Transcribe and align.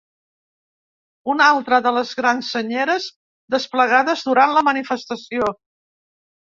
Una 1.33 1.49
altra 1.57 1.79
de 1.89 1.93
les 1.97 2.15
grans 2.21 2.51
senyeres 2.57 3.07
desplegades 3.59 4.27
durant 4.31 4.59
la 4.59 4.69
manifestació. 4.73 5.57